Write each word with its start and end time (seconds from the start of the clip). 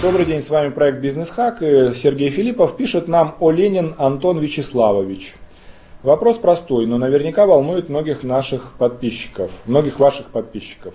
Добрый 0.00 0.26
день, 0.26 0.42
с 0.42 0.48
вами 0.48 0.70
проект 0.70 1.00
Бизнес 1.00 1.28
Хак. 1.28 1.58
Сергей 1.58 2.30
Филиппов 2.30 2.76
пишет 2.76 3.08
нам 3.08 3.34
о 3.40 3.50
Ленин 3.50 3.96
Антон 3.98 4.38
Вячеславович. 4.38 5.34
Вопрос 6.04 6.36
простой, 6.36 6.86
но 6.86 6.98
наверняка 6.98 7.46
волнует 7.46 7.88
многих 7.88 8.22
наших 8.22 8.74
подписчиков, 8.78 9.50
многих 9.66 9.98
ваших 9.98 10.26
подписчиков. 10.26 10.94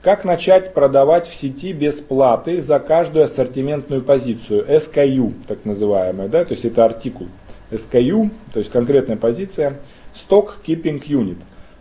Как 0.00 0.24
начать 0.24 0.72
продавать 0.72 1.28
в 1.28 1.34
сети 1.34 1.74
без 1.74 2.00
платы 2.00 2.62
за 2.62 2.78
каждую 2.78 3.24
ассортиментную 3.24 4.00
позицию, 4.00 4.64
SKU, 4.66 5.34
так 5.46 5.66
называемая, 5.66 6.28
да, 6.28 6.46
то 6.46 6.52
есть 6.52 6.64
это 6.64 6.86
артикул. 6.86 7.28
SKU, 7.70 8.30
то 8.54 8.60
есть 8.60 8.72
конкретная 8.72 9.18
позиция, 9.18 9.76
Stock 10.14 10.52
Keeping 10.66 11.06
Unit, 11.06 11.36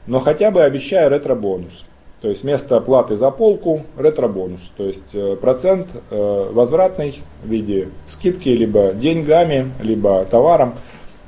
но 0.06 0.20
хотя 0.20 0.52
бы 0.52 0.62
обещая 0.64 1.08
ретро-бонус. 1.08 1.86
То 2.22 2.30
есть 2.30 2.44
вместо 2.44 2.80
платы 2.82 3.16
за 3.16 3.30
полку 3.30 3.84
ретро-бонус. 3.96 4.72
То 4.76 4.86
есть 4.86 5.14
э, 5.14 5.36
процент 5.40 5.88
э, 6.10 6.50
возвратный 6.52 7.22
в 7.44 7.48
виде 7.48 7.90
скидки 8.08 8.50
либо 8.50 8.94
деньгами, 8.94 9.72
либо 9.82 10.26
товаром 10.26 10.76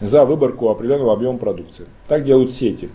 за 0.02 0.26
выборку 0.26 0.70
определенного 0.70 1.14
объема 1.14 1.38
продукции. 1.38 1.86
Так 2.08 2.24
делают 2.24 2.52
сети. 2.52 2.90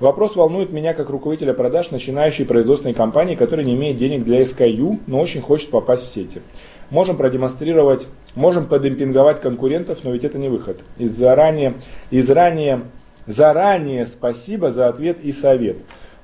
Вопрос 0.00 0.36
волнует 0.36 0.72
меня 0.72 0.92
как 0.92 1.10
руководителя 1.10 1.52
продаж 1.52 1.90
начинающей 1.90 2.44
производственной 2.44 2.94
компании, 2.94 3.36
которая 3.36 3.64
не 3.64 3.74
имеет 3.74 3.96
денег 3.96 4.24
для 4.24 4.40
SKU, 4.42 4.98
но 5.06 5.20
очень 5.20 5.40
хочет 5.40 5.70
попасть 5.70 6.02
в 6.04 6.08
сети. 6.08 6.42
Можем 6.90 7.16
продемонстрировать, 7.16 8.06
можем 8.34 8.66
подемпинговать 8.66 9.40
конкурентов, 9.40 9.98
но 10.02 10.12
ведь 10.12 10.24
это 10.24 10.38
не 10.38 10.48
выход. 10.48 10.80
Из 10.98 11.12
заранее, 11.12 11.74
из 12.10 12.28
ранее, 12.28 12.82
заранее 13.26 14.04
спасибо 14.06 14.70
за 14.70 14.88
ответ 14.88 15.18
и 15.22 15.30
совет. 15.30 15.76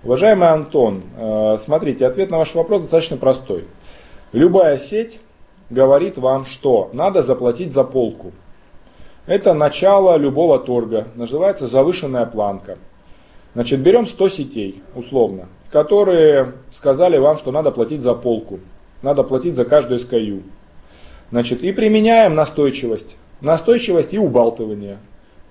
Уважаемый 0.03 0.49
Антон, 0.49 1.03
э, 1.19 1.57
смотрите, 1.59 2.07
ответ 2.07 2.31
на 2.31 2.39
ваш 2.39 2.55
вопрос 2.55 2.81
достаточно 2.81 3.19
простой. 3.19 3.67
Любая 4.33 4.79
сеть 4.79 5.21
говорит 5.69 6.17
вам, 6.17 6.47
что 6.47 6.89
надо 6.95 7.21
заплатить 7.21 7.71
за 7.71 7.85
полку. 7.85 8.33
Это 9.27 9.53
начало 9.53 10.17
любого 10.17 10.59
торга, 10.59 11.09
называется 11.17 11.67
завышенная 11.67 12.25
планка. 12.25 12.79
Значит, 13.53 13.81
берем 13.81 14.07
100 14.07 14.29
сетей, 14.31 14.83
условно, 14.95 15.49
которые 15.71 16.55
сказали 16.71 17.19
вам, 17.19 17.37
что 17.37 17.53
надо 17.53 17.71
платить 17.71 18.01
за 18.01 18.15
полку, 18.15 18.61
надо 19.03 19.23
платить 19.23 19.55
за 19.55 19.67
каждую 19.67 20.01
SKU. 20.01 20.43
Значит, 21.31 21.63
и 21.63 21.73
применяем 21.73 22.35
настойчивость. 22.35 23.19
Настойчивость 23.43 24.15
и 24.15 24.19
убалтывание. 24.19 24.97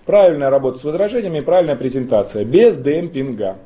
Правильная 0.07 0.49
работа 0.49 0.79
с 0.79 0.83
возражениями, 0.83 1.39
правильная 1.39 1.75
презентация, 1.75 2.43
без 2.43 2.77
демпинга. 2.77 3.57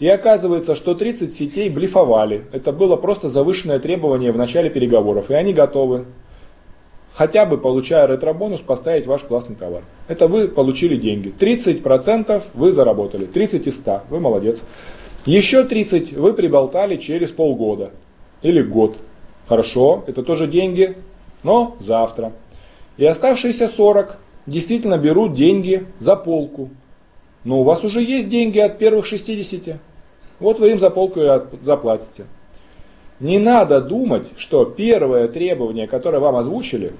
И 0.00 0.08
оказывается, 0.08 0.74
что 0.74 0.94
30 0.94 1.32
сетей 1.34 1.70
блефовали. 1.70 2.44
Это 2.52 2.72
было 2.72 2.96
просто 2.96 3.28
завышенное 3.28 3.78
требование 3.78 4.32
в 4.32 4.36
начале 4.36 4.68
переговоров. 4.68 5.30
И 5.30 5.34
они 5.34 5.52
готовы, 5.52 6.06
хотя 7.12 7.46
бы 7.46 7.58
получая 7.58 8.06
ретро-бонус, 8.06 8.60
поставить 8.60 9.06
ваш 9.06 9.22
классный 9.22 9.54
товар. 9.54 9.82
Это 10.08 10.26
вы 10.26 10.48
получили 10.48 10.96
деньги. 10.96 11.32
30% 11.38 12.42
вы 12.54 12.72
заработали. 12.72 13.26
30 13.26 13.68
из 13.68 13.76
100. 13.76 14.02
Вы 14.10 14.20
молодец. 14.20 14.64
Еще 15.26 15.64
30 15.64 16.12
вы 16.14 16.34
приболтали 16.34 16.96
через 16.96 17.30
полгода 17.30 17.92
или 18.42 18.62
год. 18.62 18.96
Хорошо, 19.48 20.04
это 20.06 20.22
тоже 20.22 20.46
деньги, 20.46 20.96
но 21.42 21.76
завтра. 21.78 22.32
И 22.96 23.04
оставшиеся 23.04 23.68
40 23.68 24.18
действительно 24.46 24.98
берут 24.98 25.32
деньги 25.32 25.86
за 25.98 26.16
полку. 26.16 26.70
Но 27.44 27.60
у 27.60 27.64
вас 27.64 27.84
уже 27.84 28.00
есть 28.02 28.28
деньги 28.28 28.58
от 28.58 28.78
первых 28.78 29.06
60. 29.06 29.76
Вот 30.40 30.58
вы 30.58 30.70
им 30.70 30.78
за 30.78 30.90
полку 30.90 31.20
и 31.20 31.40
заплатите. 31.62 32.24
Не 33.20 33.38
надо 33.38 33.80
думать, 33.80 34.28
что 34.36 34.64
первое 34.64 35.28
требование, 35.28 35.86
которое 35.86 36.18
вам 36.18 36.36
озвучили, 36.36 36.94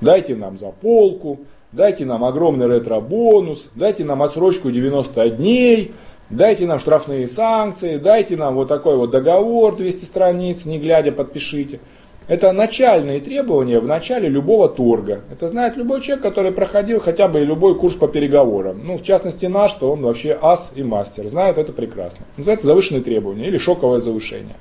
дайте 0.00 0.36
нам 0.36 0.56
за 0.56 0.70
полку, 0.70 1.40
дайте 1.72 2.04
нам 2.04 2.24
огромный 2.24 2.66
ретро-бонус, 2.66 3.68
дайте 3.74 4.04
нам 4.04 4.22
отсрочку 4.22 4.70
90 4.70 5.30
дней, 5.30 5.92
дайте 6.30 6.66
нам 6.66 6.78
штрафные 6.78 7.26
санкции, 7.26 7.96
дайте 7.96 8.36
нам 8.36 8.54
вот 8.54 8.68
такой 8.68 8.96
вот 8.96 9.10
договор 9.10 9.74
200 9.74 10.04
страниц, 10.04 10.64
не 10.64 10.78
глядя 10.78 11.12
подпишите– 11.12 11.80
это 12.28 12.50
начальные 12.50 13.20
требования 13.20 13.78
в 13.78 13.86
начале 13.86 14.28
любого 14.28 14.68
торга. 14.68 15.20
Это 15.30 15.46
знает 15.46 15.76
любой 15.76 16.00
человек, 16.00 16.24
который 16.24 16.50
проходил 16.50 16.98
хотя 16.98 17.28
бы 17.28 17.40
любой 17.40 17.78
курс 17.78 17.94
по 17.94 18.08
переговорам. 18.08 18.80
Ну, 18.84 18.98
в 18.98 19.02
частности 19.02 19.46
наш, 19.46 19.70
что 19.70 19.92
он 19.92 20.02
вообще 20.02 20.36
ас 20.40 20.72
и 20.74 20.82
мастер. 20.82 21.28
Знает 21.28 21.56
это 21.56 21.72
прекрасно. 21.72 22.26
Называется 22.36 22.66
завышенные 22.66 23.02
требования 23.02 23.46
или 23.46 23.58
шоковое 23.58 23.98
завышение. 23.98 24.56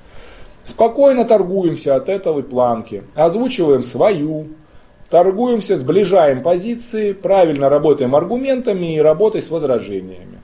Спокойно 0.63 1.25
торгуемся 1.25 1.95
от 1.95 2.07
этого 2.07 2.43
планки. 2.43 3.03
Озвучиваем 3.15 3.81
свою. 3.81 4.47
Торгуемся, 5.09 5.77
сближаем 5.77 6.41
позиции, 6.41 7.13
правильно 7.13 7.69
работаем 7.69 8.15
аргументами 8.15 8.95
и 8.95 8.99
работой 8.99 9.41
с 9.41 9.49
возражениями. 9.49 10.39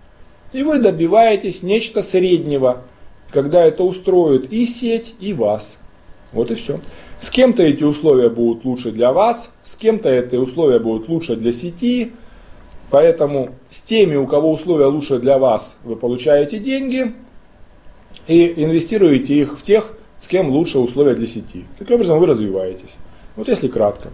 И 0.54 0.64
вы 0.64 0.80
добиваетесь 0.80 1.64
нечто 1.64 2.02
среднего, 2.02 2.84
когда 3.32 3.66
это 3.66 3.84
устроит 3.84 4.52
и 4.52 4.66
сеть, 4.66 5.16
и 5.20 5.34
вас. 5.34 5.78
Вот 6.32 6.52
и 6.52 6.56
все. 6.56 6.80
С 7.22 7.30
кем-то 7.30 7.62
эти 7.62 7.84
условия 7.84 8.30
будут 8.30 8.66
лучше 8.66 8.90
для 8.92 9.14
вас, 9.14 9.52
с 9.62 9.76
кем-то 9.76 10.10
эти 10.10 10.36
условия 10.36 10.80
будут 10.80 11.08
лучше 11.08 11.36
для 11.36 11.52
сети. 11.52 12.14
Поэтому 12.90 13.52
с 13.70 13.80
теми, 13.82 14.16
у 14.16 14.26
кого 14.26 14.52
условия 14.52 14.88
лучше 14.88 15.20
для 15.20 15.38
вас, 15.38 15.78
вы 15.84 15.96
получаете 15.96 16.58
деньги 16.58 17.14
и 18.28 18.64
инвестируете 18.64 19.36
их 19.36 19.60
в 19.60 19.62
тех, 19.62 19.94
с 20.18 20.28
кем 20.28 20.50
лучше 20.50 20.80
условия 20.80 21.14
для 21.14 21.28
сети. 21.28 21.66
Таким 21.78 21.98
образом 21.98 22.20
вы 22.20 22.26
развиваетесь. 22.26 22.96
Вот 23.36 23.48
если 23.48 23.68
кратко. 23.68 24.10